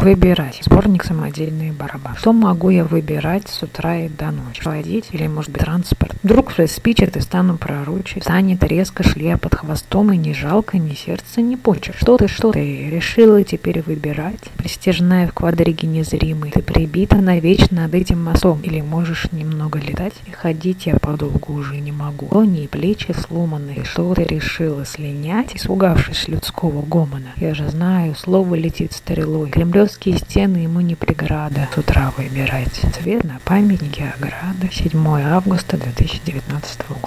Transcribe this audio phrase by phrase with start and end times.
[0.00, 0.62] Выбирать.
[0.64, 2.16] Сборник самодельные барабаны.
[2.16, 4.62] Что могу я выбирать с утра и до ночи?
[4.64, 6.14] Водить или, может быть, транспорт?
[6.22, 8.22] Вдруг спичек и стану пророчить.
[8.22, 11.96] Станет резко шлея под хвостом и ни жалко, ни сердца, ни почек.
[11.98, 12.88] Что ты, что ты?
[12.88, 14.40] Решила теперь выбирать?
[14.56, 16.50] Престижная в квадриге незримый.
[16.50, 18.60] Ты прибита навечно над этим мостом.
[18.62, 20.14] Или можешь немного летать?
[20.26, 22.26] И ходить я подолгу уже не могу.
[22.30, 23.84] Лони и плечи сломанные.
[23.84, 27.32] Что ты решила слинять, испугавшись людского гомона?
[27.36, 29.50] Я же знаю, слово летит стрелой.
[29.90, 31.68] Кремлевские стены ему не преграда.
[31.74, 32.80] С утра выбирать.
[32.94, 34.70] Цвет на памятнике ограда.
[34.70, 37.00] 7 августа 2019 года.